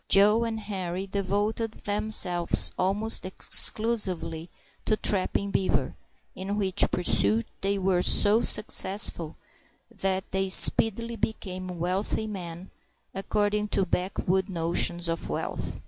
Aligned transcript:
Joe 0.09 0.45
and 0.45 0.59
Henri 0.59 1.05
devoted 1.05 1.73
themselves 1.73 2.71
almost 2.75 3.23
exclusively 3.23 4.49
to 4.83 4.97
trapping 4.97 5.51
beaver, 5.51 5.95
in 6.35 6.57
which 6.57 6.89
pursuit 6.89 7.45
they 7.61 7.77
were 7.77 8.01
so 8.01 8.41
successful 8.41 9.35
that 9.91 10.23
they 10.31 10.49
speedily 10.49 11.17
became 11.17 11.77
wealthy 11.77 12.25
men, 12.25 12.71
according 13.13 13.67
to 13.67 13.85
backwood 13.85 14.49
notions 14.49 15.07
of 15.07 15.29
wealth. 15.29 15.79